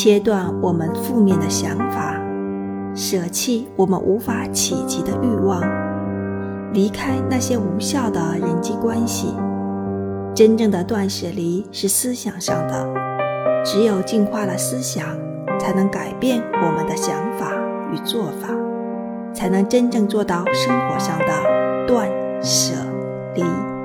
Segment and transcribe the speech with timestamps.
[0.00, 2.14] 切断我们负面的想法
[2.94, 5.60] 舍弃我们无法企及的欲望
[6.72, 9.34] 离开那些无效的人际关系。
[10.36, 12.88] 真正的断舍离是思想上的
[13.64, 15.04] 只有净化了思想
[15.58, 17.52] 才能改变我们的想法
[17.92, 18.54] 与做法
[19.34, 22.08] 才能真正做到生活上的断
[22.40, 22.72] 舍
[23.34, 23.77] 离。